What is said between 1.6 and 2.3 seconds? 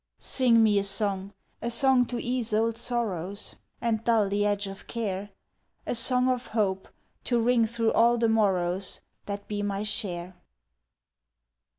a song to